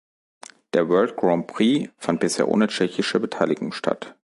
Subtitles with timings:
[0.73, 4.15] Der World Grand Prix fand bisher ohne tschechische Beteiligung statt.